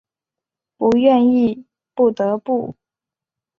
[0.77, 1.63] 不愿意
[1.93, 2.75] 不得不